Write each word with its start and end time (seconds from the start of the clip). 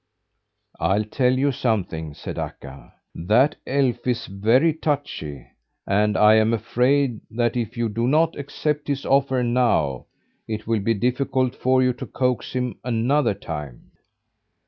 "I'll 0.79 1.03
tell 1.03 1.33
you 1.37 1.51
something," 1.51 2.15
said 2.15 2.39
Akka. 2.39 2.91
"That 3.13 3.55
elf 3.67 4.07
is 4.07 4.25
very 4.25 4.73
touchy, 4.73 5.45
and 5.85 6.17
I'm 6.17 6.55
afraid 6.55 7.21
that 7.29 7.55
if 7.55 7.77
you 7.77 7.87
do 7.87 8.07
not 8.07 8.35
accept 8.35 8.87
his 8.87 9.05
offer 9.05 9.43
now, 9.43 10.07
it 10.47 10.65
will 10.65 10.79
be 10.79 10.95
difficult 10.95 11.53
for 11.53 11.83
you 11.83 11.93
to 11.93 12.07
coax 12.07 12.53
him 12.53 12.79
another 12.83 13.35
time." 13.35 13.91